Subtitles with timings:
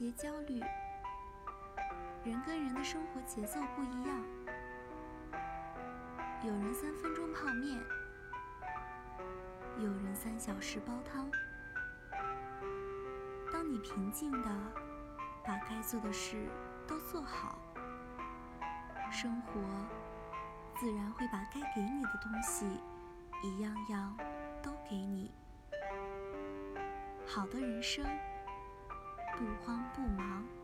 [0.00, 0.58] 别焦虑。
[2.24, 4.24] 人跟人的生活节奏不一样，
[6.42, 7.78] 有人三分钟泡面，
[9.78, 11.30] 有人三小时煲汤。
[13.52, 14.50] 当你平静的
[15.44, 16.48] 把该做的事
[16.86, 17.58] 都做好，
[19.12, 19.60] 生活
[20.78, 22.66] 自然会把该给你的东西
[23.42, 24.16] 一样样
[24.62, 25.30] 都给你。
[27.26, 28.02] 好的人生，
[29.40, 30.59] 不慌不忙。